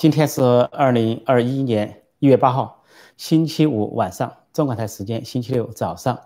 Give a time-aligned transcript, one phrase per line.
[0.00, 2.82] 今天是二零二一年一月八号，
[3.18, 6.18] 星期五晚上，中港台时间星期六早上，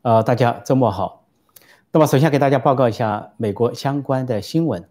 [0.00, 1.26] 呃，大家周末好。
[1.92, 4.88] 那么，首先给大家报告一下美国相关的新闻。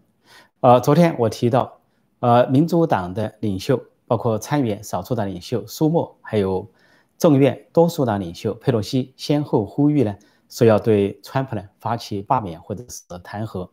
[0.60, 1.80] 呃，昨天我提到，
[2.20, 6.70] 呃，民主党的领袖，包括参议院少数党领袖舒默，还有
[7.18, 10.16] 众院多数党领袖佩洛西，先后呼吁呢，
[10.48, 13.68] 说要对川普呢发起罢免或者是弹劾。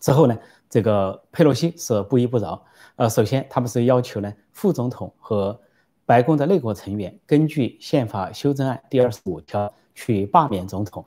[0.00, 0.36] 之后呢，
[0.68, 2.60] 这个佩洛西是不依不饶。
[2.96, 5.60] 呃，首先他们是要求呢，副总统和
[6.04, 11.04] 白宫的内阁成员根据宪法修正案第二十五条去罢免总统。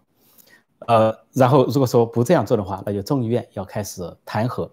[0.88, 4.70] 呃，然后如果说不这样做的话，那就众议院要开始弹劾。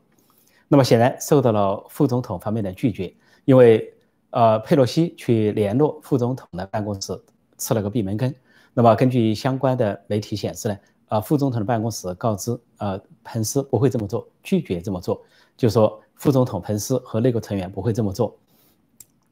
[0.69, 3.13] 那么显然受到了副总统方面的拒绝，
[3.45, 3.93] 因为
[4.31, 7.21] 呃，佩洛西去联络副总统的办公室
[7.59, 8.33] 吃了个闭门羹。
[8.73, 10.79] 那么根据相关的媒体显示呢，
[11.11, 15.23] 啊，副总统的办公室告知呃，彭斯不会这么做，拒绝这么做，
[15.57, 16.01] 就说。
[16.21, 18.37] 副总统彭斯和内阁成员不会这么做。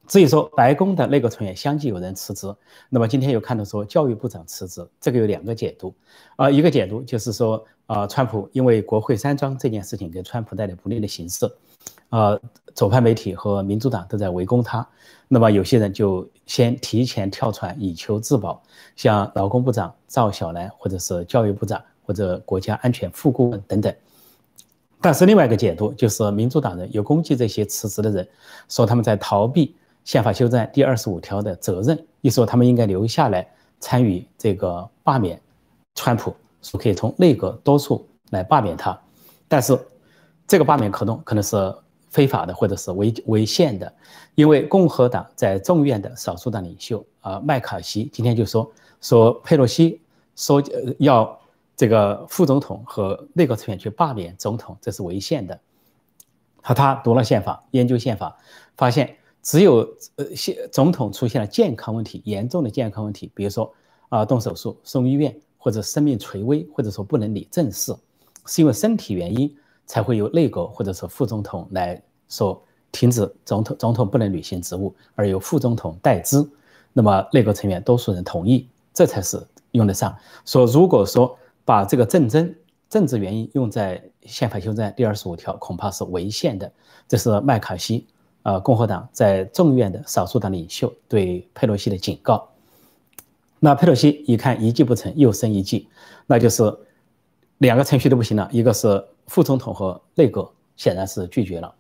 [0.07, 2.51] 至于说白宫的内阁成员相继有人辞职，
[2.89, 5.95] 那么今天又看到说教育部长辞职，这个有两个解读。
[6.37, 11.47] 啊，一个解读就是说，啊，川普因为国会山庄这件事情给川普带来不利的形势，
[12.11, 12.41] 呃，
[12.75, 14.87] 左派媒体和民主党都在围攻他，
[15.29, 18.63] 那么有些人就先提前跳船以求自保，
[18.97, 23.95] 像劳工部长赵小兰，或者是教育部长或者国家安全副顾问等等。
[25.01, 28.27] 但是另外一个解读就是，民主党人有攻击这些辞职的人，
[28.69, 33.47] 说他们在逃避宪法修正案第二十五条的责任，一说他们应该留下来
[33.79, 35.41] 参与这个罢免
[35.95, 38.99] 川普，说可以从内阁多数来罢免他。
[39.47, 39.79] 但是
[40.47, 41.73] 这个罢免可能可能是
[42.11, 43.93] 非法的，或者是违违宪的，
[44.35, 50.01] 因为共和党在众院的少数党领袖啊麦卡锡今天就说说佩洛西
[50.37, 50.63] 说
[50.99, 51.39] 要。
[51.79, 55.57] 这个副总统和内阁成员去罢免总统，这是违宪的。
[56.61, 58.37] 和他读了宪法，研究宪法，
[58.77, 63.73] 发现只有呃，现总统出现了健康问题，严重的健康问题，比如说
[64.09, 67.95] 啊，动手术、送医院，或者生命垂危，或者说不能理政事，
[68.47, 69.57] 是因为身体原因
[69.89, 72.63] 才会由内阁或者是副总统来说
[72.93, 76.49] 停止总统，总统不能履行职务，而由副总统代之。
[76.93, 80.17] 那么内阁成员多数人同意，这才是用得上。
[80.45, 81.37] 说如果说。
[81.69, 82.55] 把这个政争
[82.89, 86.73] 政治原因用在宪法修正案第二十五条，恐怕是违宪的。
[87.07, 88.07] 这是麦卡锡，
[88.43, 92.49] 呃，共和党在众院的少数党领袖对佩洛西的警告。
[93.61, 95.89] 那佩洛西一看一计不成，又生一计，
[96.27, 96.75] 那就是
[97.59, 98.49] 两个程序都不行了。
[98.51, 101.73] 一个是副总统和内阁显然是拒绝了，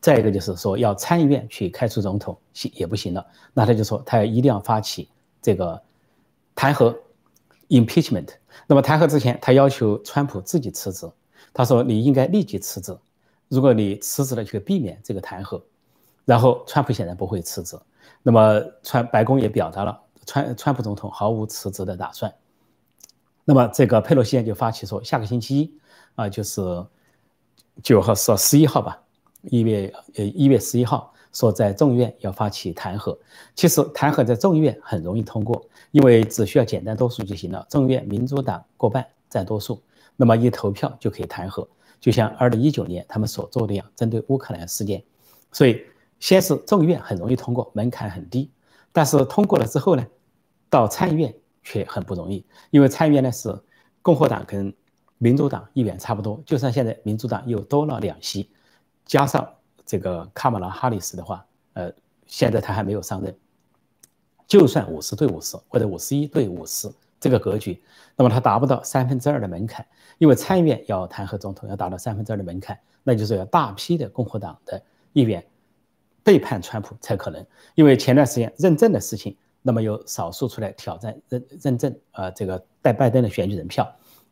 [0.00, 3.26] 再一个就是说要参议院去开除总统行也不行了。
[3.54, 5.08] 那他就说他一定要发起
[5.40, 5.80] 这个
[6.54, 6.94] 弹劾。
[7.70, 8.28] impeachment，
[8.66, 11.06] 那么弹劾之前，他要求川普自己辞职。
[11.52, 12.96] 他说：“你应该立即辞职，
[13.48, 15.60] 如果你辞职了，就避免这个弹劾。”
[16.24, 17.78] 然后川普显然不会辞职。
[18.22, 22.32] 那么川白宫也表达了川川普总统毫无辞职的打算。
[23.48, 25.74] 那么这个佩洛西就发起说，下个星期一
[26.16, 26.60] 啊，就是
[27.82, 29.00] 九号说十一号吧，
[29.44, 31.14] 一月呃一月十一号。
[31.32, 33.16] 说在众议院要发起弹劾，
[33.54, 37.64] 其实弹劾在众议院很容易通过，因为只需要简单多数就行了。
[37.70, 39.80] 众议院民主党过半占多数，
[40.16, 41.66] 那么一投票就可以弹劾，
[42.00, 45.02] 就像二零一九年他们所做的样，针对乌克兰事件。
[45.52, 45.82] 所以
[46.18, 48.50] 先是众议院很容易通过，门槛很低，
[48.90, 50.04] 但是通过了之后呢，
[50.70, 51.32] 到参议院
[51.68, 53.54] 却很不容易，因为参议院呢是
[54.00, 54.72] 共和党跟
[55.18, 58.50] 民主党议员差不多，就算现在民主党又多了两席，
[59.04, 59.46] 加上。
[59.90, 61.42] 这个卡马拉哈里斯的话，
[61.72, 61.90] 呃，
[62.26, 63.34] 现在他还没有上任，
[64.46, 67.82] 就算五十对五十或者五十一对五十这个格局，
[68.14, 69.86] 那么他达不到三分之二的门槛，
[70.18, 74.82] 因为参议院要弹劾总统要达到三分之二的门槛，那就是要大批的共和党的
[75.14, 75.42] 议员
[76.22, 77.42] 背叛川普才可能。
[77.74, 79.34] 因为前段时间认证的事情，
[79.68, 83.86] 那么有少数出来挑战认认证，呃，这个带拜登的选举人票。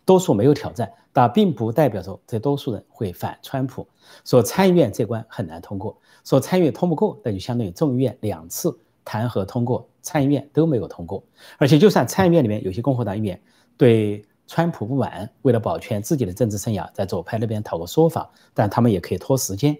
[0.06, 3.86] 多数没有挑战，但并不代表着这多数人会反川普。
[4.24, 8.74] 说参议院这关很难通过，说参议院通不过，那就相当于众议院两次
[9.04, 11.22] 弹劾通过，参议院都没有通过。
[11.58, 13.38] 而且，就算参议院里面有些共和党议员
[13.76, 19.74] 对川普不满，为了保全自己的政治生涯，在左派那边讨个说法，但他们也可以拖时间，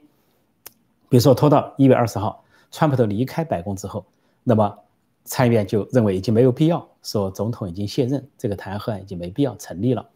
[1.08, 4.04] 比如说拖到一月二十号，川普都离开白宫之后，
[4.42, 4.76] 那么
[5.26, 10.08] 参议院就认为已经没有必要，说总统已经卸任，这个弹劾案已经没必要成立了。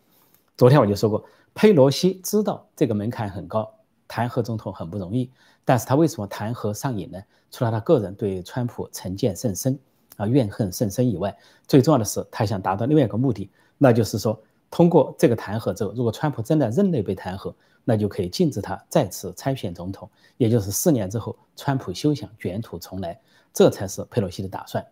[0.56, 3.68] 昨天我就说过，佩洛西知道这个门槛很高，
[4.06, 5.28] 弹劾总统很不容易，
[5.64, 7.20] 但是他为什么弹劾上瘾呢？
[7.50, 9.76] 除了他个人对川普成见甚深
[10.16, 11.36] 啊，怨恨甚深以外，
[11.66, 14.40] 最重要的是他想达到另外一个目的，那就是说
[14.70, 17.52] 通过这个弹劾之后，如果川普真的任内被弹劾，
[17.84, 23.18] 那就可以禁止他再次参选总统，也就是四年之后，川普休想卷土重来。
[23.52, 24.86] 这才是佩洛西的打算。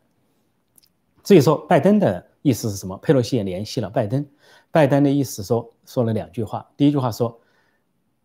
[1.22, 2.96] 至于说拜登的意思是什么？
[2.98, 4.26] 佩洛西也联系了拜登，
[4.70, 6.68] 拜登的意思说说了两句话。
[6.76, 7.40] 第一句话说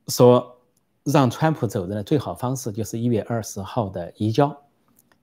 [0.07, 0.57] 说
[1.03, 4.55] 让川普走人的最好方式就是一月二十号的移交，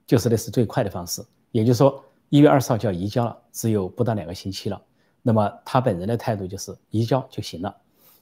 [0.06, 1.25] 就是那是最快的方式。
[1.50, 4.81] 也就是说一月二十号就要移交了，只有不到两个星期了。
[5.22, 7.76] 那么他本人的态度就是移交就行了。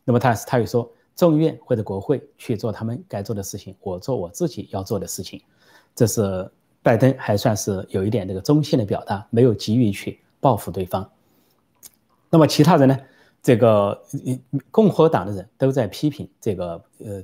[0.04, 0.90] 那么他他又说。
[1.18, 5.42] 众议院或者国会去做他们该做的事情，我做我自己要做的事情，
[5.92, 6.48] 这是
[6.82, 11.10] 拜登还算是有一点这个中性的表达，没有急于去报复对方。
[12.30, 12.98] 那么其他人呢？
[13.42, 14.02] 这个
[14.70, 17.22] 共和党的人都在批评这个呃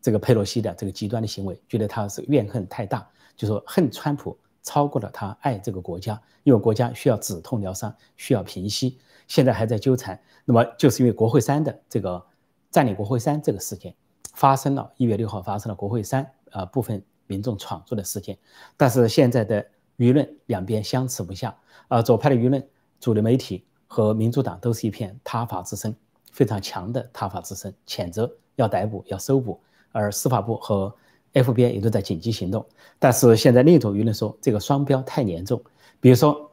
[0.00, 10.20] 这个佩洛西的这个极端的行为，觉得他是怨恨太大，就说恨川普超过了他爱这个国家，因为国家需要止痛疗伤，需要平息，现在还在纠缠。
[10.44, 12.22] 那么就是因为国会山的这个。
[12.70, 13.94] 占领国会山这个事件
[14.32, 18.36] 发生了，一月六号发生了国会山啊部分民众闯入的事件，
[18.76, 19.64] 但是现在的
[19.96, 21.56] 舆论两边相持不下
[21.88, 22.62] 啊，左派的舆论、
[23.00, 25.94] 主流媒体和民主党都是一片挞伐之声，
[26.30, 29.58] 非常强的挞伐之声，谴责要逮捕、要搜捕，
[29.92, 30.94] 而司法部和
[31.32, 32.66] FBI 也都在紧急行动。
[32.98, 35.62] 但是现在另一种舆论说这个双标太严重，
[36.00, 36.52] 比如说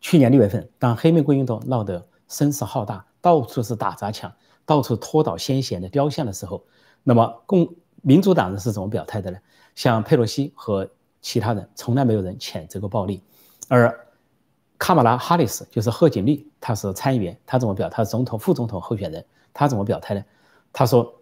[0.00, 4.32] 去年六月份，当黑玫瑰运动闹得声势浩大，到处是打砸抢。
[4.66, 6.64] 到处拖倒先贤的雕像的时候，
[7.02, 7.68] 那么共
[8.00, 9.36] 民主党人是怎么表态的呢？
[9.74, 10.88] 像佩洛西和
[11.20, 13.22] 其他人，从来没有人谴责过暴力。
[13.68, 14.06] 而
[14.78, 17.88] 卡马拉哈里斯就是贺锦丽，她是参议员，她怎么表？
[17.88, 20.24] 她是总统、副总统候选人，她怎么表态呢？
[20.72, 21.20] 她说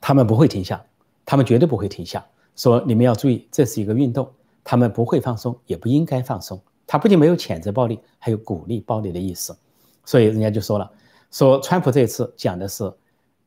[0.00, 0.84] 他们不会停下，
[1.24, 2.26] 他们绝对不会停下。
[2.56, 4.30] 说你们要注意，这是一个运动，
[4.64, 6.60] 他们不会放松，也不应该放松。
[6.86, 9.56] 他不仅没有谴责暴力，还有鼓励暴力的意思。
[10.04, 10.90] 所以人家就说了。
[11.30, 12.92] 说川普这一次讲的是，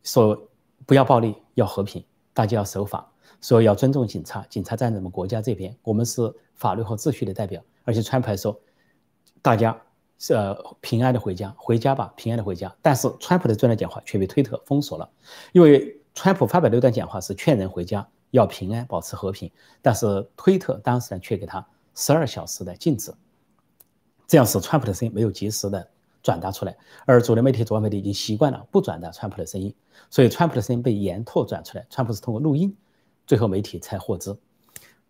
[0.03, 0.41] 说
[0.85, 2.01] 不要暴力，要和平，
[2.33, 3.11] 大家要守法，
[3.43, 7.61] 说要尊重警察，警察站在我们国家这边，我们是法律和秩序的代表。
[7.83, 8.57] 而且川普还说，
[9.41, 9.79] 大家
[10.29, 12.73] 呃平安的回家，回家吧，平安的回家。
[12.81, 15.09] 但是川普的这段讲话却被推特封锁了，
[15.51, 19.51] 因为川普发表那段讲话是劝人回家，要平安，保持和平。
[19.81, 23.13] 但是推特当时呢却给他十二小时的禁止，
[24.25, 25.89] 这样使川普的声音没有及时的。
[26.21, 26.73] 转达出来，
[27.05, 29.75] 而主流媒体、主流媒体已经习惯了不转达川普的声音，
[30.09, 31.85] 所以川普的声音被延拓转出来。
[31.89, 32.73] 川普是通过录音，
[33.25, 34.35] 最后媒体才获知。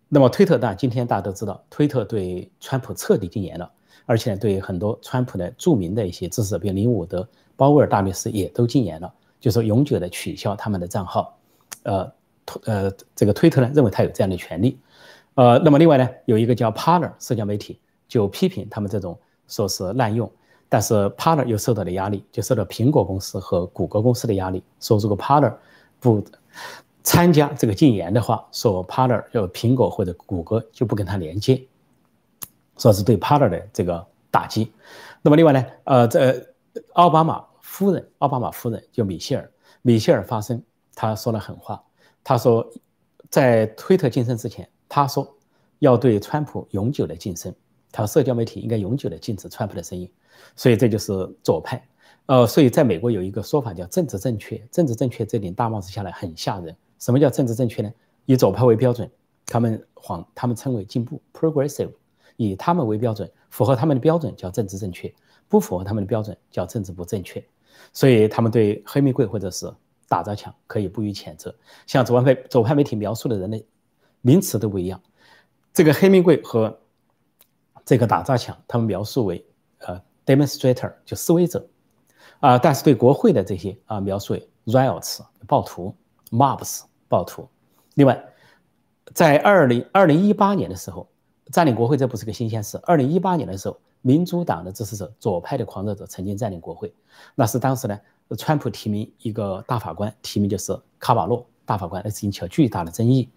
[0.10, 3.72] 那么推特当然今天大家都知道，推特对川普彻底禁言了，
[4.06, 11.38] 而且对很多川普的著名的一些支持，比如林伍德、鲍威尔大律师也都禁言了，就是永久的取消他们的账号。
[11.84, 12.12] 呃，
[12.46, 14.78] 推呃这个推特呢认为他有这样的权利。
[15.36, 19.18] 呃，那么另外呢有一个叫 Parler 社交媒体就批评他们这种
[19.48, 20.32] 说是滥用。
[20.70, 25.54] 但是 Parler 又受到了压力，就受到苹果公司和谷歌公司的压力，说如果 Parler
[26.00, 26.24] 不
[27.04, 31.62] 参加这个禁言的话，说 Parler 要苹果或者谷歌就不跟他连接，
[32.78, 34.72] 说是对 Parler 的这个打击。
[35.22, 36.46] 那么另外呢，呃，这
[36.94, 39.52] 奥巴马夫人，奥巴马夫人就米歇尔，
[39.82, 40.64] 米歇尔发声，
[40.96, 41.84] 他说了狠话，
[42.24, 42.66] 他说
[43.30, 45.36] 在推特晋升之前，他说
[45.80, 47.54] 要对川普永久的晋升，
[47.92, 50.10] 他说社交媒体应该永久的禁止川普的声音。
[50.56, 51.12] 所以这就是
[51.44, 51.86] 左派，
[52.26, 54.58] 呃，所以在美国有一个说法叫政治正确。
[54.72, 56.76] 政治正确这顶大帽子下来很吓人。
[57.04, 57.92] 什么叫政治正确呢？
[58.26, 59.12] 以左派为标准，
[59.46, 61.92] 他们谎，他们称为进步 （progressive）。
[62.38, 65.14] 以他们为标准，符合他们的标准叫政治正确，
[65.50, 67.44] 不符合他们的标准叫政治不正确。
[67.92, 69.70] 所以他们对黑玫瑰或者是
[70.08, 71.54] 打砸抢可以不予谴责。
[71.86, 73.62] 像左派左派媒体描述的人的
[74.22, 75.02] 名词都不一样。
[75.74, 76.80] 这个黑玫瑰和
[77.84, 79.46] 这个打砸抢，他们描述为
[79.80, 80.02] 呃。
[80.26, 81.68] demonstrator 就示威者，
[82.40, 85.94] 啊，但是对国会的这些啊描述为 riots 暴徒
[86.32, 86.84] ，mobs
[87.14, 87.48] 暴徒。
[87.94, 88.26] 另外，
[89.14, 91.08] 在二零二零一八年的时候，
[91.52, 92.80] 占领国会这不是个新鲜事。
[92.82, 96.92] 二零一八年的时候，民主党的支持者、左派的狂热者曾经占领国会，
[97.36, 98.00] 那是当时呢，
[98.36, 103.30] 川普提名一个大法官，提名就是卡瓦诺大法官，那是引起了巨大的争议。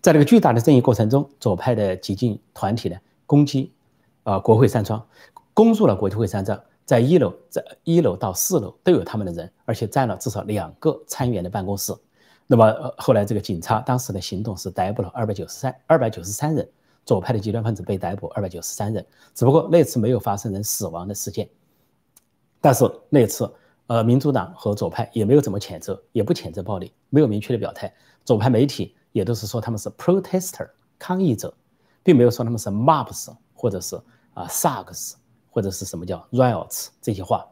[0.00, 3.70] 在这个巨大的争议过程中，左派的激进团体呢攻击
[4.22, 5.06] 啊国会山庄。
[5.54, 11.92] 攻入了国会山庄，在一楼，在一楼到四楼都有他们的人，而且占了至少两个参议员的办公室。
[12.46, 16.68] 那么，呃，后来这个警察当时的行动是逮捕了二百九十三二百九十三人，
[17.04, 19.04] 左派的极端分子被逮捕二百九十三人。
[19.34, 21.48] 只不过那次没有发生人死亡的事件，
[22.60, 23.50] 但是那次，
[23.86, 27.92] 呃，民主党和左派也没有怎么谴责，也不谴责暴力，没有明确的表态。
[28.24, 30.68] 左派媒体也都是说他们是 protester
[30.98, 31.52] 抗议者，
[32.02, 33.96] 并没有说他们是 mobs 或者是
[34.34, 35.14] 啊 thugs。
[35.54, 37.46] 或者是什么叫 riots 这些话，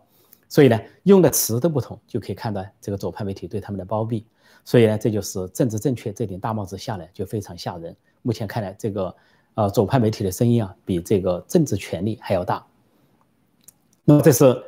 [0.49, 4.25] 所以呢，用的词都不同，就可以看到这个左派媒体对他们的包庇。
[4.65, 7.95] 所以呢，这就是政治正确这顶大帽子下来就非常吓人。
[8.23, 9.15] 目前看来，这个
[9.55, 12.65] 呃左派媒体的声音啊，比这个政治权力还要大。
[14.05, 14.63] 那么这是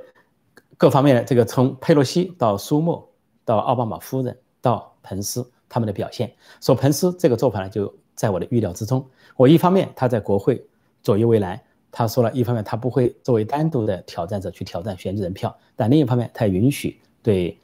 [0.76, 3.08] 各方面的这个从佩洛西到苏莫
[3.44, 6.32] 到奥巴马夫人到彭斯他们的表现。
[6.60, 9.04] 说彭斯这个做法呢，就在我的预料之中。
[9.36, 10.64] 我一方面他在国会
[11.02, 11.60] 左右为难，
[11.90, 17.58] 他说了一方面他不会作为单独的挑战者去挑战选举人票，但另一方面他允许对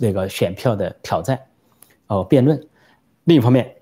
[0.00, 1.40] 那个选票的挑战
[2.06, 2.60] 哦辩论。
[3.24, 3.76] 另一方面，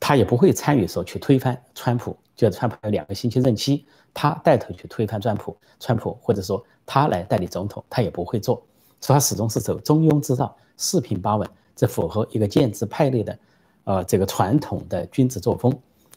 [0.00, 3.86] 他也不会参与说去推翻川普，就川普有两个星期任期。
[4.14, 8.62] 他带头去推翻川普，川普或者说他来代理总统，他也不会做，
[9.00, 13.38] 所以他始终是走中庸之道，四平八稳，这符合一个建制派类的，
[13.84, 15.72] 呃，这个传统的君子作风，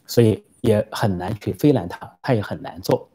[0.06, 3.08] 所以也很难去非难他，他也很难做。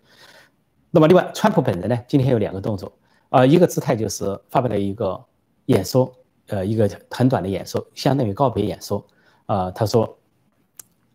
[0.89, 2.91] 那么另外，川普本人呢，今天有两个动作，
[3.29, 5.23] 呃，一个姿态就是发表了一个
[5.71, 6.13] 演说，
[6.47, 9.05] 呃，一个很短的演说，相当于告别演说，
[9.47, 10.17] 呃，他说。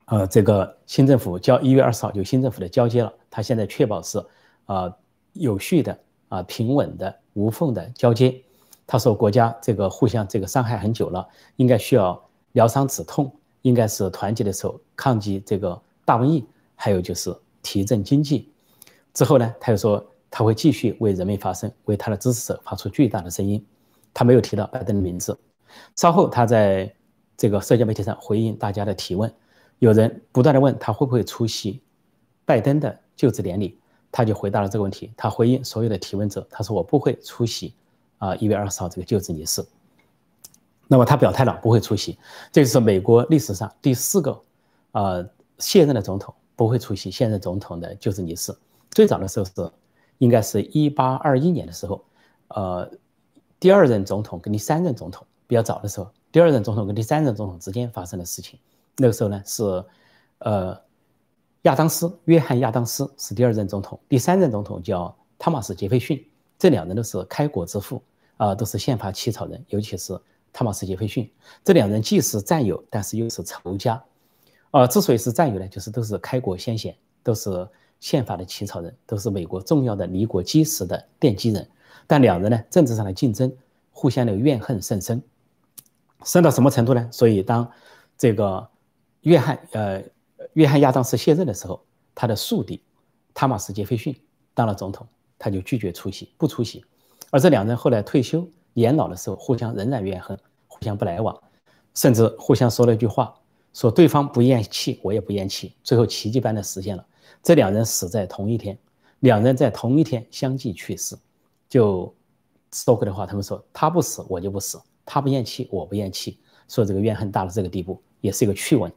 [0.08, 4.24] 呃，这个新政府交一月二十号就新政府的交接了，他现在确保是，
[4.66, 4.96] 呃，
[5.32, 5.98] 有序的
[6.28, 8.40] 啊，平稳的、无缝的交接。
[8.86, 16.46] 他说国家这个互相这个伤害很久了，应该需要疗伤止痛，应该是团结的时候抗击这个大瘟疫，
[16.76, 18.48] 还有就是提振经济。
[19.12, 23.66] 之后呢，他又说他会继续为人民发声，为他的支持者发出巨大的声音。
[24.16, 25.38] 他没有提到拜登的名字。
[25.94, 26.90] 稍后他在
[27.36, 29.30] 这个社交媒体上回应大家的提问。
[29.78, 31.82] 有人不断的问他会不会出席
[32.46, 33.78] 拜登的就职典礼，
[34.10, 35.12] 他就回答了这个问题。
[35.18, 37.74] 他回应所有的提问者，他说我不会出席
[38.16, 39.62] 啊一月二十号这个就职仪式。
[40.88, 42.18] 那么他表态了不会出席，
[42.50, 44.40] 这是美国历史上第四个
[44.92, 48.56] 呃现任的总统不会出席现任总统的就职仪式。
[48.92, 49.70] 最早的时候是
[50.16, 52.02] 应该是一八二一年的时候，
[52.48, 52.90] 呃
[53.58, 58.58] 第二任总统跟第三任总统比较早的时候，第二任总统跟第三任总统之间发生的事情。
[58.96, 59.84] 那个时候呢是，
[60.38, 60.78] 呃，
[61.62, 66.24] 亚当斯约翰亚当斯是第二任总统，第三任总统叫汤马斯杰斐逊，
[66.58, 68.02] 这两人都是开国之父
[68.36, 70.18] 啊，都是宪法起草人，尤其是
[70.52, 71.30] 汤马斯杰斐逊，
[71.64, 74.02] 这两人既是战友，但是又是仇家，
[74.70, 77.68] 啊，之所以是战友呢，就是都是开国先贤，都是
[78.00, 81.68] 宪法的起草人，都是美国重要的立国基石的奠基人，
[82.06, 83.52] 但两人呢政治上的竞争，
[83.90, 85.22] 互相的怨恨甚深，
[86.24, 87.08] 深到什么程度呢？
[87.12, 87.70] 所以当
[88.18, 88.68] 这个。
[89.22, 90.00] 约翰呃，
[90.52, 91.84] 约翰亚当斯卸任的时候，
[92.14, 92.80] 他的宿敌
[93.34, 94.14] 汤马斯杰斐逊
[94.54, 95.04] 当了总统，
[95.36, 96.84] 他就拒绝出席，不出席。
[97.32, 100.38] 而这两人后来退休年老的时候，互相仍然怨恨，
[100.68, 101.36] 互相不来往，
[101.94, 103.34] 甚至互相说了一句话，
[103.74, 105.74] 说对方不咽气，我也不咽气。
[105.82, 107.04] 最后奇迹般的实现了，
[107.42, 108.78] 这两人死在同一天，
[109.18, 111.16] 两人在同一天相继去世。
[111.76, 112.14] 就
[112.72, 118.90] 说过的话，他们说他不死我就不死，他不咽气我不咽气，说这个怨恨大到这个地步，也是一个趣闻。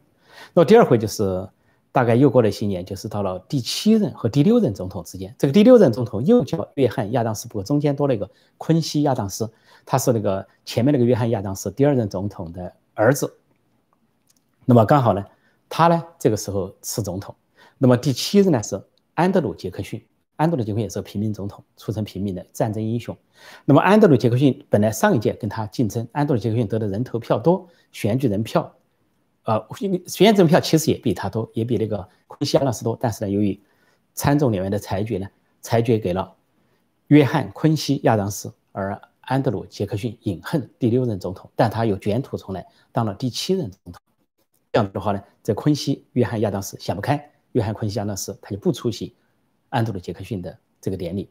[0.54, 1.46] 那第二回就是
[1.92, 5.34] 大概又过了一些年，就是到了第七任和第六任总统之间。
[5.38, 9.52] 这个第六任总统又叫约翰亚当斯，不过中间多了一个昆西亚当斯，
[9.84, 13.30] 他是那个前面那个约翰亚当斯第二任总统的儿子。
[14.64, 15.22] 那么刚好呢，
[15.68, 17.34] 他呢这个时候是总统。
[17.76, 18.82] 那么第七任呢是
[19.12, 20.02] 安德鲁杰克逊，
[20.40, 23.14] 安德鲁杰克逊也是个平民总统，出身平民的战争英雄。
[23.66, 28.74] 那么安德鲁杰克逊本来上一届跟他竞争，安德鲁杰克逊得的人头票多，选举人票。
[29.42, 29.62] 呃，
[30.06, 33.60] 选举人票其实也比他多，也比那个昆西亚当斯多，但是呢，由于
[34.14, 35.28] 参众两院的裁决呢，
[35.60, 36.34] 裁决给了
[37.08, 44.00] 约翰昆西亚当斯，而安德鲁杰克逊饮恨第六任总统，但他又卷土重来，当了第七任总统。
[44.72, 49.14] 这样子的话呢，在昆西约翰亚当斯想不开，约翰昆西亚当斯他就不出席
[49.70, 51.30] 安德鲁杰克逊的这个典礼。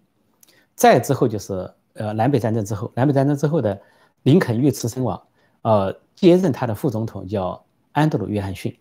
[0.75, 3.79] 再之后就是呃南北战争之后，南北战争之后的
[4.23, 5.21] 林肯遇刺身亡，
[5.61, 7.63] 呃接任他的副总统叫。
[7.91, 8.73] 安德鲁·约翰逊，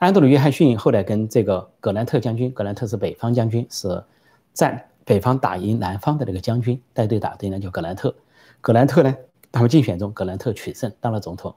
[0.00, 4.04] 安德鲁·约翰逊后来跟这个格兰特将军，格兰特是北方将军，是
[4.52, 8.14] 战北方打赢南方的那个将军，带队打的呢叫格兰特。
[8.60, 9.16] 格兰特呢，
[9.52, 11.54] 他们竞选中，格兰特取胜当了总统，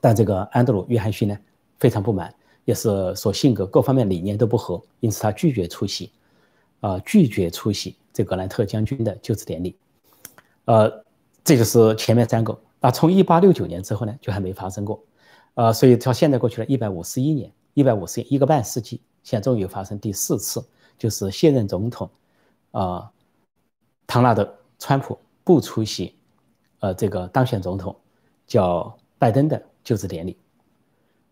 [0.00, 1.36] 但这个安德鲁·约翰逊呢
[1.80, 2.32] 非常不满，
[2.64, 6.12] 也是说性格各方面理念都不合，因此他拒绝出席，
[6.80, 9.76] 啊，拒绝出席这格兰特将军的就职典礼。
[10.66, 11.04] 呃，
[11.44, 12.58] 这就是前面三个。
[12.80, 15.02] 那从一八六九年之后呢，就还没发生过。
[15.54, 20.62] 呃，所以到现在过去了一百五十一年，一百五十一个半世纪，现在终于发生第四次，
[20.98, 22.10] 就是现任总统，
[22.72, 23.10] 啊，
[24.06, 24.44] 唐纳德·
[24.78, 26.14] 川普不出席，
[26.80, 27.96] 呃，这个当选总统
[28.46, 30.36] 叫拜登的就职典礼，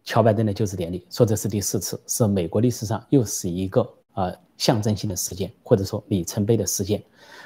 [0.04, 7.02] 乔拜登的就职典礼，说这是第四次，是美国历史上又是一个啊象征性的事件，或者说里程碑的事件。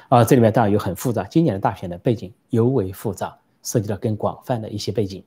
[0.07, 5.23] 啊，这里面当然有很复杂，今年的大选的背景尤为复杂，涉及到更广泛的一些背景。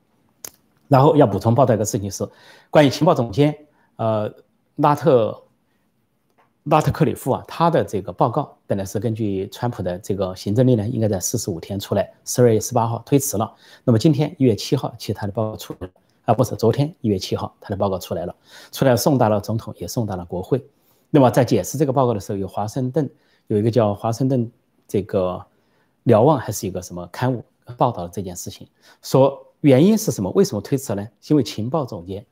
[0.88, 2.28] 然后要补充报道一个事情是，
[2.68, 3.56] 关于情报总监
[3.96, 4.28] 呃
[4.76, 5.40] 拉特
[6.64, 13.54] 拉特克里夫啊，他的这个报告本来是根据川普的这个行政令呢，应该在四十五天出来，十二月十八号推迟了。
[13.84, 15.92] 那么今天一月七号，其实他的报告出来了，
[16.25, 18.34] 啊不是昨天一月七号他的报告出来了，
[18.72, 20.61] 出来送达了总统，也送达了国会。
[21.14, 23.09] 那么在解释这个报告的时候，有华盛顿
[23.47, 24.50] 有一个叫华盛顿。
[24.88, 25.42] 这个
[26.02, 27.42] 瞭望还是一个什么刊物
[27.78, 28.69] 报道了这件事情，
[29.00, 30.31] 说原因是什么？
[30.33, 31.09] 为什么推迟呢？
[31.28, 32.26] 因为情报总监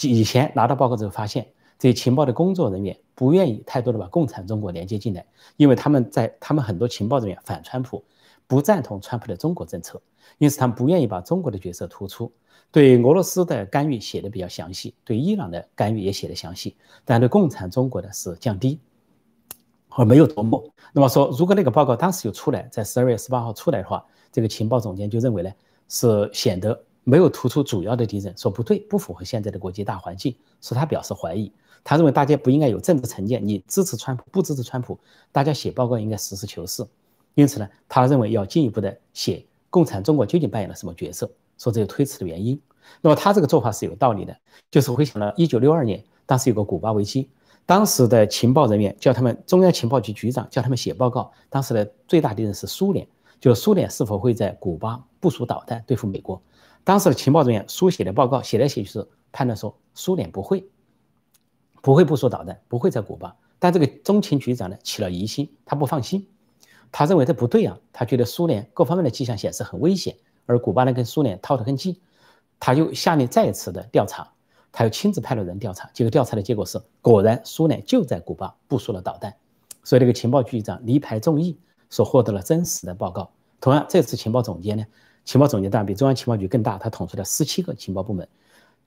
[0.00, 1.46] 以前拿到报告之后发现，
[1.78, 5.26] 这些情报的工作人员不愿意太多的把共产中国连接进来，
[5.58, 8.02] 因为他们在他们很多情报人员反川普，
[8.46, 10.00] 不赞同川普的中国政策，
[10.38, 12.32] 因此他们不愿意把中国的角色突出，
[12.74, 18.80] 对俄罗斯的干预写的比较详细，对伊朗的干预也写的详细，但对共产中国的是降低。
[19.90, 20.60] 而没有琢磨。
[20.92, 25.52] 那么说，如果那个报告当时有出来，在十二月十八号出来的话，这个情报总监就认为呢，
[25.88, 31.52] 是显得没有突出主要的敌人，说不对，不符合现在的国际大环境，所以他表示怀疑。
[31.84, 34.98] 他认为大家不应该有政治成见，你支持川普不支持川普，
[35.30, 36.84] 大家写报告应该实事求是。
[37.34, 41.30] 因此呢，他认为要进一步的写共产中国究竟扮演了什么角色，
[41.64, 42.60] 说这个推迟的原因。
[43.00, 44.36] 那么他这个做法是有道理的，
[44.70, 47.30] 就是回想了一九六二年，当时有个古巴危机。
[47.64, 51.32] 当时的情报人员叫他们中央情报局局长叫他们写报告。
[51.48, 53.08] 当时的最大敌人是苏联，
[53.40, 56.42] 就苏联是否会在古巴部署导弹对付美国？
[56.84, 60.68] 当时的情报人员书写的报告写来写去是判断说苏联不会，
[61.80, 63.34] 不会部署导弹，不会在古巴。
[63.58, 66.28] 但这个中情局长呢起了疑心，他不放心，
[66.92, 70.14] 他认为这不对啊，他觉得苏联各方面的迹象显示很危险，
[70.46, 72.00] 而古巴呢跟苏联套得很近，
[72.58, 74.30] 他就下令再次的调查。
[74.76, 79.32] 他又亲自派了人调查，结果调查的结果是，果然苏联就在古巴部署了导弹，
[79.84, 81.56] 所以这个情报局长离排众议，
[81.90, 83.30] 所获得了真实的报告。
[83.60, 84.84] 同样，这次情报总监呢，
[85.24, 88.28] 情报总监当然比中央情报局更大，他统筹了十七个情报部门，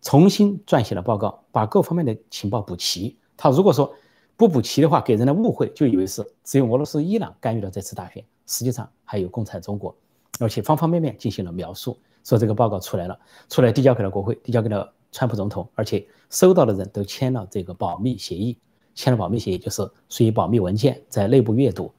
[0.02, 3.18] 重新撰写了报告，把各方面的情报补齐。
[3.38, 3.96] 他如果说
[4.36, 9.96] 不补齐的话，给人的误会就以为是只有俄罗斯、伊朗干预了这次大选，实际上还有共产中国，
[10.40, 11.98] 而且方方面面进行了描述。
[12.24, 13.20] 说这个报告出来了，
[13.50, 14.94] 出来递交给了国会，递交给了。
[15.10, 18.58] 川普总统，而且收到的人都签了这个保密协议，
[18.94, 21.90] 签了保密协议就是属于保密文件，在内部阅读。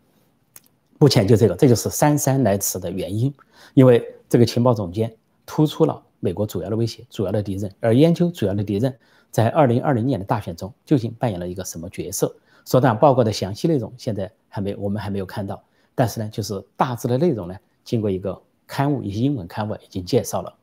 [0.99, 3.35] 目前就这个，这就是姗姗来迟的原因，
[3.73, 8.95] 因为这个情报总监突出了美国主要的威胁、主要的敌人，而研究主要的敌人
[9.31, 12.37] 在二零二零年的大选中究竟扮演了一个什么角色。
[12.67, 17.57] 说当，报告的详细内容现在还没，我们还没有看到，但是呢，就是大致的内容呢，
[17.89, 20.55] 经过一个刊物，一些英文刊物已经介绍了。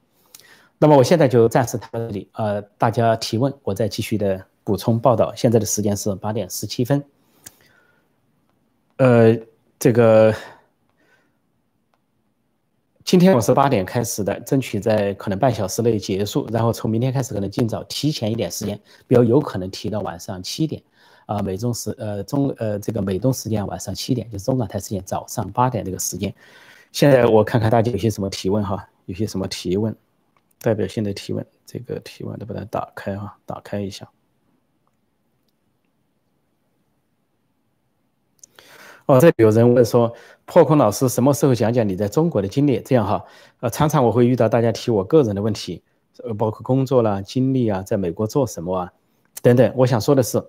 [0.78, 5.34] 那么我现在就暂时谈到这里，呃，大家提问，我再继续的补充报道。
[5.34, 7.04] 现在的时间是八点十七分，
[8.98, 9.36] 呃，
[9.80, 10.36] 这个
[13.04, 20.80] 今天我是八点开始的，争取在可能半小时内结束，然后从明天开始可能尽早提前一点时间，比较有可能提到晚上七点，
[21.26, 26.32] 啊，美中时呃中呃这个美东时间晚上七点，就是中港台时间早上八点这个时间。
[26.96, 29.94] 现在我看看大家有些什么提问哈，有些什么提问。
[30.62, 34.10] 代表性的提问，这个提问都把它打开哈，打开一下。
[39.08, 42.80] 哦，这里有人问说，破空老师什么时候讲讲你在中国的经历？
[42.80, 43.26] 这样哈，
[43.60, 45.84] 呃，常常我会遇到大家提我个人的问题，
[46.24, 48.94] 呃，包括工作啦、经历啊，在美国做什么啊，
[49.42, 49.74] 等等。
[49.76, 50.42] 我想说的是，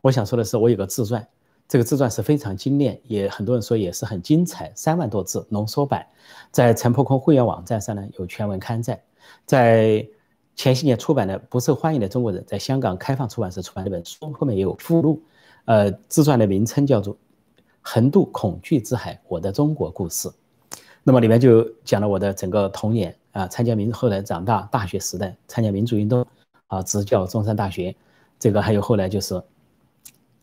[0.00, 1.28] 我想说的是，我有个自传，
[1.66, 6.06] 这个自传是非常精炼，也很多人说也是很精彩，三万多字浓缩版，
[6.50, 9.02] 在陈破空会员网站上呢有全文刊载。
[9.46, 10.06] 在
[10.54, 15.22] 前些年出版的《不受欢迎的中国人》在香港开放出版社出版这本书，后面也有附录。
[15.64, 17.14] 呃，自传的名称叫做
[17.80, 20.28] 《横渡恐惧之海：我的中国故事》。
[21.02, 26.24] 那么里面就讲了我的整个童年啊，参加民后来长大大学时代参加民主运动
[26.66, 27.94] 啊，执教中山大学，
[28.38, 29.42] 这个还有后来就是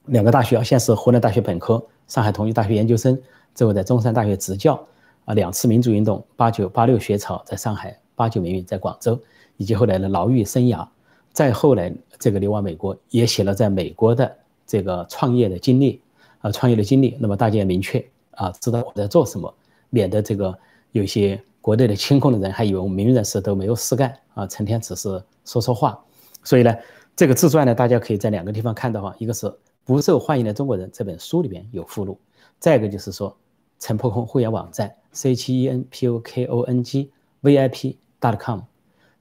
[0.05, 3.19] 两个大学啊，先是湖南大学本科，上海同济大学研究生，
[3.55, 4.85] 最后在中山大学执教
[5.25, 7.97] 啊，两次民主运动八九八六学潮在上海。
[8.13, 9.19] 八九民运在广州，
[9.57, 10.87] 以及后来的牢狱生涯，
[11.31, 14.31] 再后来这个流亡美国，也写了在美国的
[14.67, 15.99] 这个创业的经历
[16.41, 17.17] 啊，创业的经历。
[17.19, 19.51] 那么大家也明确啊，知道我在做什么，
[19.89, 20.55] 免得这个
[20.91, 25.99] 有些国内的清空的人还以为我们名人士都没有事干啊，成天只是说说话。
[26.43, 26.75] 所以呢，
[27.15, 29.51] 这个自传呢，大家可以在两个地方看到哈，一个是
[29.85, 32.19] 不受欢迎的中国人这本书里边有附录，
[32.59, 33.35] 再一个就是说
[33.79, 37.97] 陈破空会员网站 c h e n p o k o n g v i p。
[38.21, 38.59] dot.com，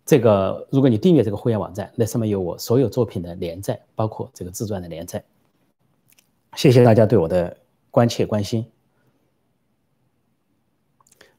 [0.05, 5.25] 这个如果你订阅这个会员网站，那上面有我所有作品的连载，包括这个自传的连载。
[6.55, 7.57] 谢谢大家对我的
[7.91, 8.67] 关切关心。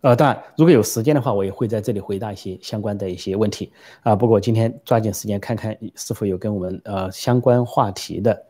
[0.01, 4.15] 呃，当然，如果有时间的话，我也会在这里回答一些相关的一些问题啊。
[4.15, 8.43] 不过今天抓紧时间看看是否有跟我们呃相关话题的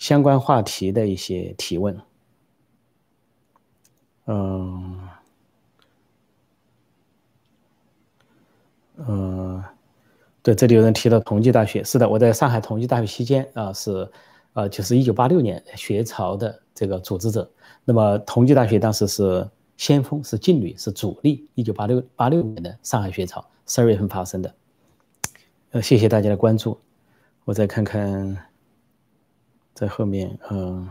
[0.00, 1.96] 相关话题的一些提问。
[4.26, 5.08] 嗯，
[8.96, 9.62] 嗯，
[10.42, 14.10] 对，这里有人提到同济大学，是的，我在上海同济大学期间啊，是
[14.54, 17.48] 呃，就是一九八六年学潮的这个组织者。
[17.84, 19.48] 那么同济大学当时是。
[19.80, 24.54] 先锋是劲旅是主力，一九八六八六年的上海学潮十二月份发生的。
[25.70, 26.78] 呃，谢谢大家的关注。
[27.46, 28.36] 我再看看，
[29.80, 30.90] 在后面，嗯，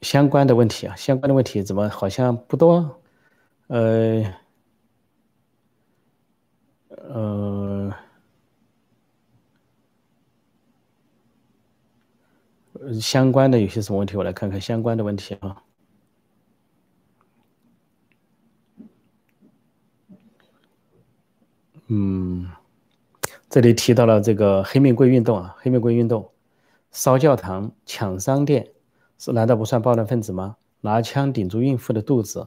[0.00, 2.98] 相关的问题啊，相关的问题怎么好像不多？
[3.66, 4.24] 呃，
[6.88, 7.92] 呃，
[13.02, 14.16] 相关的有些什么问题？
[14.16, 15.62] 我来看看相关的问题啊。
[21.88, 22.48] 嗯，
[23.50, 26.30] 这里提到了这个黑玫瑰运动啊，黑玫瑰运动，
[26.92, 28.64] 烧教堂、抢商店，
[29.18, 30.56] 是难道不算暴乱分子吗？
[30.82, 32.46] 拿枪顶住孕妇的肚子，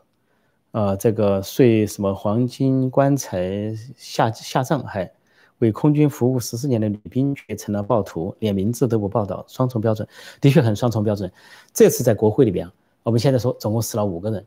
[0.72, 5.12] 呃，这个睡什么黄金棺材下下葬，还
[5.60, 10.08] 为空军服务十四年的女兵却成了暴徒，连名字都不报道，双重标准，
[10.40, 11.30] 的确很双重标准。
[11.74, 12.66] 这次在国会里边，
[13.04, 14.46] 我们现在说总共死了五个人，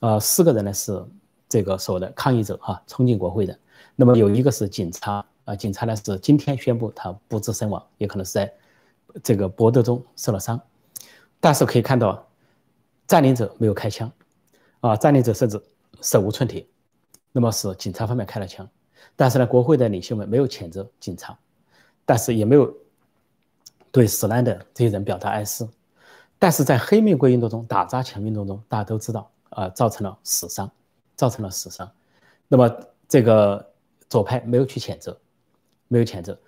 [0.00, 1.04] 呃，四个人呢是
[1.50, 3.58] 这个所谓的抗议者哈，冲进国会的。
[3.94, 8.52] 那么有一个是警察啊，警察呢是今天宣布他不治身亡，也可能是在
[9.24, 10.60] 这个搏斗中受了伤，
[11.40, 12.28] 但是可以看到
[13.06, 14.12] 占领者没有开枪，
[14.80, 15.58] 啊，占领者甚至
[16.02, 16.66] 手无寸铁，
[17.32, 18.68] 那么是警察方面开了枪，
[19.16, 21.38] 但是呢，国会的领袖们没有谴责警察，
[22.04, 22.70] 但是也没有
[23.90, 25.66] 对死难的这些人表达哀思，
[26.38, 30.70] 但是在黑玫瑰运动中打砸抢运动中，大家都知道啊，造成了死伤，
[31.16, 31.90] 造成了死伤，
[32.48, 32.70] 那么
[33.08, 33.66] 这个。
[34.10, 35.14] 左派没有去谴责，
[35.88, 36.38] 没有谴责，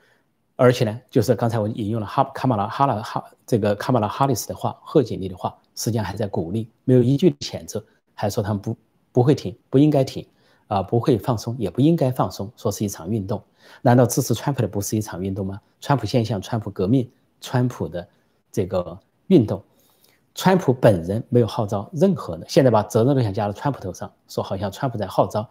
[0.56, 7.82] 而且呢，就是刚才我引用了哈卡马拉哈拉哈这个卡马拉哈里斯的话，贺锦丽的话，实际上还在鼓励，没有一句谴责，
[8.14, 8.76] 还说他们不
[9.12, 10.26] 不会停，不应该停，
[10.68, 13.42] 啊，不会放松，也不应该放松，说是一场运动，
[13.80, 15.58] 难道支持川普的不是一场运动吗？
[15.80, 18.06] 川普现象、川普革命、川普的
[18.52, 18.98] 这个
[19.28, 19.62] 运动，
[20.34, 25.48] 川普本人没有号召任何的，现在把责任都想加到川普头上，说好像川普在号召，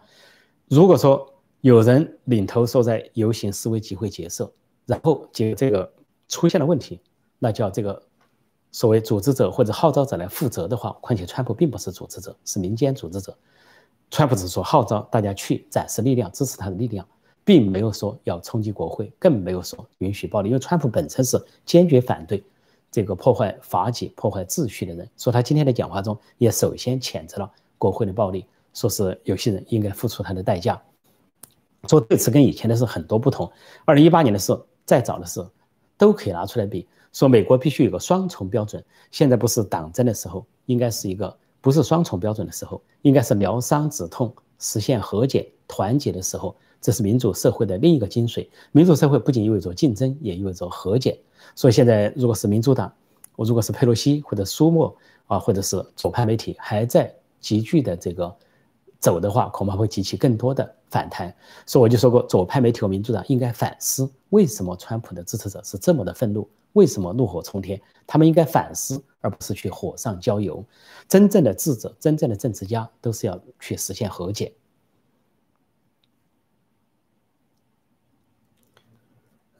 [0.68, 1.34] 如果说。
[1.60, 4.50] 有人领头说在游行示威集会结社，
[4.86, 5.92] 然后结这个
[6.26, 6.98] 出现了问题，
[7.38, 8.02] 那叫这个
[8.72, 13.36] 所谓组织者或者号召者来负责的话，况且川普并不是组织者，是民间组织者，
[14.10, 17.06] 川普只是说号召大家去展示力量，支持他的力量，
[17.44, 22.42] 并没有说要冲击国会，更没有说允许暴力，因为川普本身是坚决反对
[22.90, 30.80] 这个破坏法纪、破坏秩序的人，说他今天的讲话中也首先谴责了国会的暴力，说是有些人应该付出他的代价。
[31.88, 33.50] 说这次跟以前的是很多不同。
[33.84, 35.44] 二零一八年的事，再早的事，
[35.96, 36.86] 都可以拿出来比。
[37.12, 38.84] 说美国必须有个双重标准。
[39.10, 46.54] 现在不是党争的时候，应该是一个不是双重标准的时候，应该是疗伤止痛、实现和解、团结的时候。
[46.80, 48.48] 这是民主社会的另一个精髓。
[48.72, 51.20] 民主社会不仅意味着竞争，也意味着和解。
[51.54, 52.92] 所以现在，如果是民主党，
[53.36, 58.34] 我如果是佩洛西或者苏莫啊，或者是左派媒体还在急剧的这个。
[58.98, 61.34] 走的话，恐怕会激起更多的反弹。
[61.64, 67.80] 所以我就说过，左派媒体和民主党应该反思，为什么川普的支持者是这么的愤怒，为什么怒火冲天？
[68.06, 70.64] 他们应该反思，而不是去火上浇油。
[71.08, 74.52] 真正的智者，真正的政治家，都是要去实现和解。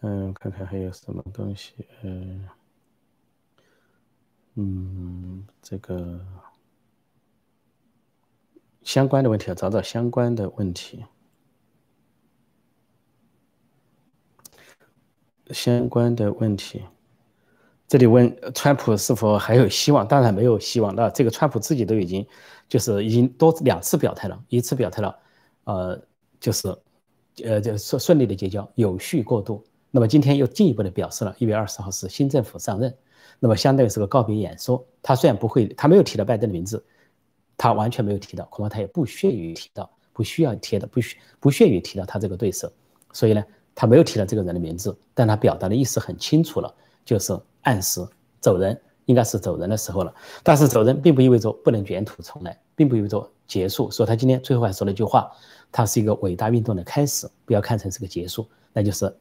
[0.01, 1.73] 嗯，看看还有什么东西。
[2.03, 2.49] 嗯，
[4.55, 6.21] 嗯，这个。
[8.83, 11.05] 相关的问题要找找相关的问题，
[15.53, 16.83] 相关的问题。
[17.89, 20.07] 这里问川普是否还有希望？
[20.07, 21.11] 当然没有希望了。
[21.11, 22.27] 这个川普自己都已经
[22.69, 25.17] 就是已经多两次表态了，一次表态了，
[25.65, 26.01] 呃，
[26.39, 26.69] 就是
[27.45, 29.65] 呃就顺顺利的结交，有序过渡。
[29.91, 32.95] 那么今天又进一步的表示了，一月二十号是新政府上任，
[33.39, 34.87] 那么相当于是个告别演说。
[35.03, 36.85] 他虽然不会，他没有提到拜登的名字。
[37.63, 42.73] 他完全没有提到，恐怕他也不屑于提到，不需要提的，不需不屑于提到他这个对手，
[43.13, 48.07] 所以呢，他没有提到这个人的名字，但他表达的意思很清楚了，就是暗示
[48.41, 50.15] 走人，应该是走人的时候了。
[50.43, 53.91] 但是走人并不意味着不能卷土重来，并不意味着结束。
[53.91, 55.31] 所以他今天最后还说了一句话，
[55.73, 59.15] 他是一个伟大运动的开始，不要看成是个结束，那就是，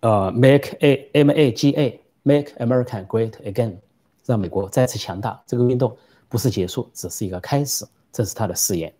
[0.00, 3.76] 呃，make a m a g a Make America Great Again，
[4.24, 5.42] 让美国再次强大。
[5.46, 5.94] 这个运动
[6.26, 7.84] 不是结束，只是一个开始。
[8.10, 8.90] 这是他的誓言。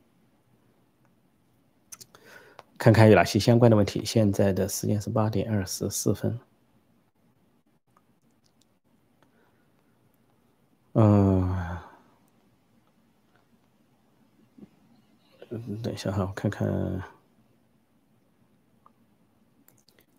[2.78, 4.04] 看看有哪些相关的问题。
[4.04, 6.38] 现在的时间是八点二十四分。
[10.96, 11.56] 嗯，
[15.82, 17.02] 等一下哈，我看看。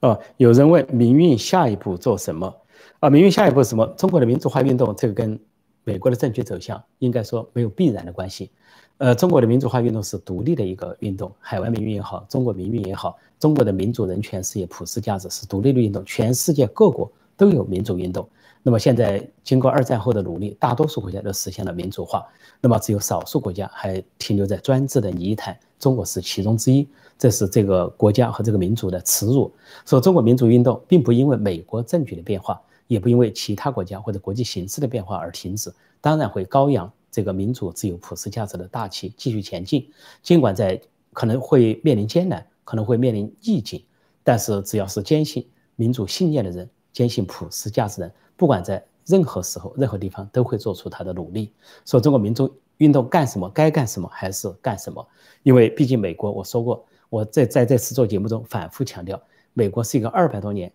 [0.02, 2.54] 哦，有人问民运下一步做什么？
[3.00, 3.88] 啊，民运下一步什么？
[3.98, 5.40] 中国的民主化运动，这个跟
[5.84, 8.52] 美国的政局走向应该说没有必然的关系。
[8.98, 18.26] 呃，中国的民主化运动是独立的一个运动，海外民运也好，中国民运也好，中国的民主人权事业普世价值是独立的运动，全世界各国都有民主运动。
[18.64, 22.26] 那么现在经过二战后的努力，大多数国家都实现了民主化，
[22.62, 26.88] 那么只有少数国家还停留在专制的泥潭，中国是其中之一，
[27.20, 29.52] 这是这个国家和这个民族的耻辱。
[29.86, 36.90] 说中国民主运动并不因为美国政局的变化，也不因为其他国家或者国际形势的变化而停止，当然会高扬。
[37.16, 39.90] 这个民主、自由、普世价值的大旗继续前进，
[40.22, 40.78] 尽管在
[41.14, 43.82] 可能会面临艰难，可能会面临逆境，
[44.22, 45.48] 但是只要是坚信
[45.78, 51.54] 民主信念的人，坚信普世价值的人，不管在任何时候、任何地方，都会做出他的努力。
[51.86, 55.08] 说中国民主运动干什么，该干什么还是干什么，
[55.44, 59.18] 因为毕竟美国，我说过，我在在这次做节目中反复强调，
[59.54, 60.70] 美国是一个二百多年，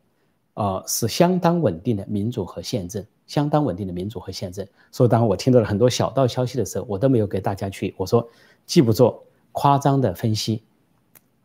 [0.54, 3.04] 呃，是相当稳定的民主和宪政。
[3.26, 8.28] 相当稳定的民主和宪政，所以当我听到了很多小道消息的时候，我都没有给大家去我说，
[8.66, 10.64] 既不做夸张的分析，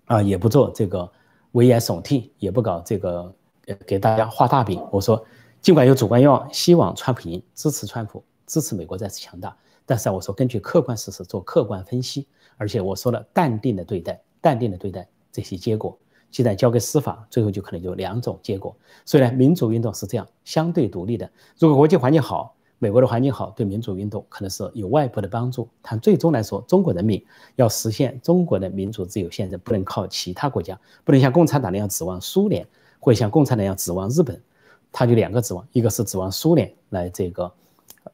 [0.05, 1.07] 啊，也不做这个
[1.51, 3.31] 危言耸听，也不搞这个
[3.85, 4.83] 给大家画大饼。
[4.91, 5.23] 我说，
[5.61, 12.25] 尽管有主观愿望，希望川普赢，支持川普，支持美国再次强大，但是啊，我说根据客观事实做客观分析，
[12.57, 15.95] 而且我说了淡定的对待，淡定的对待这些结果。
[16.35, 18.75] 既然交给司法，最后就可能有两种结果。
[19.05, 21.31] 所以呢，民主运动是这样相对独立的。
[21.57, 25.65] 如果国际环境好，美国的环境好，对民主运动可能是有外部的帮助。
[25.81, 32.67] 但最终来说，中国人民要实现中国的民主自由宪政，不能靠其他国家，不能像共产党那样指望苏联，
[32.99, 34.37] 或者像共产党那样指望日本。
[34.91, 37.49] 他就两个指望，一个是指望苏联来这个，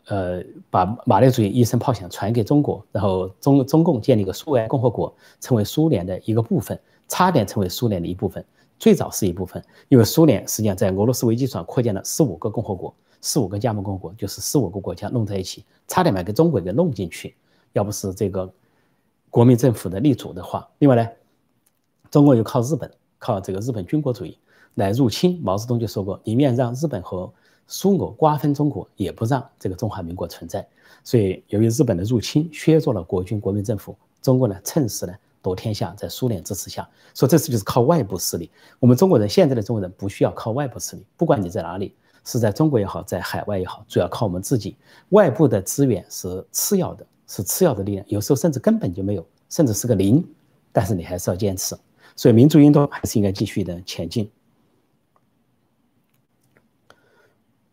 [0.06, 6.80] 呃，把马列主义一声炮响传给中国，然后中中共建立一个苏维埃共和国，成为苏联的一个部分。
[7.12, 8.44] 差点成为苏联的一部分，
[8.80, 17.36] 最早是一部分，因为苏联实际上在俄罗斯为基础上扩建了十五个共和国，十五个加盟共和国，就是十五个国家弄在一起，差点把给中国给弄进去。
[17.74, 18.50] 要不是这个
[19.30, 21.06] 国民政府的立足的话，另外呢，
[22.10, 24.38] 中国又靠日本，靠这个日本军国主义
[24.76, 25.38] 来入侵。
[25.44, 27.30] 毛泽东就说过，宁愿让日本和
[27.68, 30.66] 苏俄瓜分中国，也不让这个中华民国存在。
[31.04, 35.14] 所以，由于日本的入侵削弱了国军国民政府，中国呢趁势呢。
[35.42, 38.52] 夺天下，在苏联支持下，说这次就是靠外部势力。
[38.80, 44.78] 我们中国人现在的中国人不需要靠外部势力，不管你在哪里，是在中国也好，在海外也好，主要靠我们自己。
[45.10, 50.24] 外部的资源是次要的，是次要的力量，有时候甚至根本就没有，甚至是个零。
[50.72, 51.76] 但是你还是要坚持，
[52.16, 54.30] 所以民主运动还是应该继续的前进。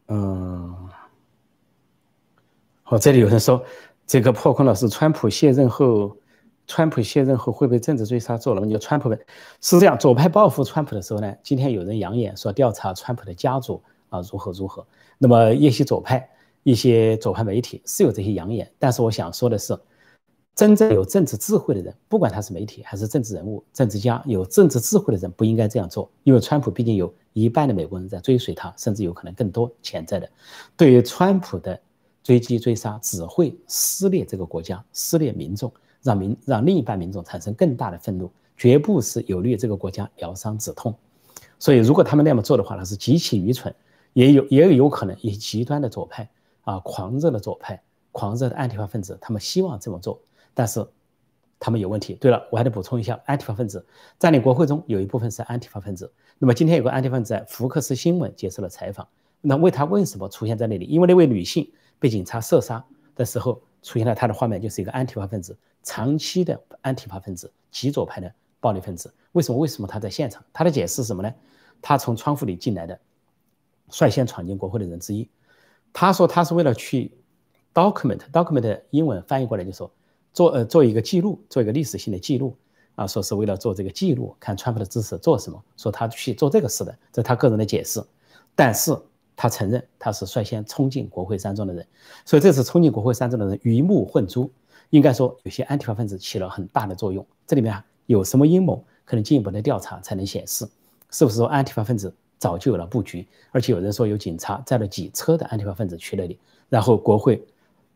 [0.07, 0.75] 嗯，
[2.83, 3.63] 好，这里有人说，
[4.07, 6.17] 这个破空老师，川普卸任后。
[6.69, 8.69] 川普卸任后会被政治追杀坐牢吗？
[8.69, 9.11] 就川普
[9.61, 14.87] 是这样，左派报复川普的时候呢，今天有人扬言说调查川普的家族啊如何如何。
[15.17, 16.29] 那么一些左派、
[16.63, 19.77] 一些左派媒体是有这些扬言，但是我想说的是，
[20.55, 30.29] 真正有政治智慧的人，不管他是媒体还是政治人物、政治家，有政治智慧的人不应该这样做，因为川普毕竟有一半的美国人在追随他，甚至有可能更多潜在的。
[30.77, 31.81] 对于川普的
[32.23, 35.73] 追击追杀，只会撕裂这个国家，撕裂民众。
[36.09, 40.95] 让民让另一半民众产生更大的愤怒，绝不是有利于这个国家疗伤止痛。
[41.59, 43.75] 所以，如果他们那么做的话，那是极其愚蠢，
[44.15, 46.27] 也有也有有可能以极端的左派
[46.63, 47.79] 啊，狂热的左派，
[48.11, 50.19] 狂热的安提法分子，他们希望这么做，
[50.55, 50.83] 但是
[51.61, 52.15] 他们有问题。
[52.15, 53.85] 对了，我还得补充一下，安提法分子
[54.19, 56.11] 占领国会中有一部分是安提法分子。
[56.39, 59.07] 那么今天有个安提法分子在福克斯新闻接受了采访，
[59.43, 60.87] 那为他为什么出现在那里？
[60.87, 62.83] 因为那位女性被警察射杀
[63.15, 63.61] 的时候。
[63.83, 69.13] 出现了他的画面，就是一个安提法分子，长期的安提法分子，极左派的暴力分子。
[69.33, 69.59] 为什么？
[69.59, 70.45] 为什么他在现场？
[70.53, 71.33] 他的解释是什么呢？
[71.81, 72.99] 他从窗户里进来的，
[73.89, 75.29] 率先闯进国会的人之一。
[75.93, 77.13] 他说他是为了去
[77.73, 79.91] document，document 英文翻译过来就说
[80.33, 82.57] 做呃做一个记录，做一个历史性的记录
[82.97, 88.03] 啊，说是为了做这个记录，看川普的支持做什么，说他去做这个事的，这是他个人的解释。
[88.55, 88.97] 但是。
[89.41, 91.87] 他承认他是率先冲进国会山庄的人，
[92.25, 94.51] 所以这次冲进国会山庄的人鱼目混珠，
[94.91, 97.25] 应该说有些安提法分子起了很大的作用。
[97.47, 100.69] 这里面有什么阴谋，可能进一步的调查才能显示，
[101.11, 106.37] 是不是说安提法分子早就有了布局，而且有人说有警察载了几车的安提法分子去那里，
[106.69, 107.41] 然后国会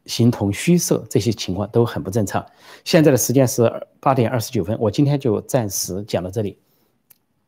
[0.06, 2.46] 形同虚设，这些情况都很不正常。
[2.84, 6.56] 现在的时间是八点二十九分，我今天就暂时讲到这里，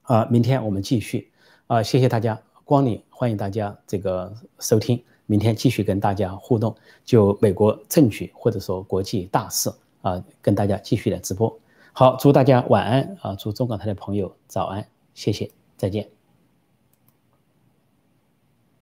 [0.02, 1.30] 啊，明天我们继续，
[1.68, 6.74] 啊，谢谢大家光临，欢迎大家这个收听，明天继续跟大家互动，
[7.04, 9.70] 就美国政局或者说国际大事
[10.02, 11.54] 啊，跟大家继续的直播。
[11.92, 16.13] 好，祝大家晚安啊，祝中港台的朋友早安，谢谢，再见。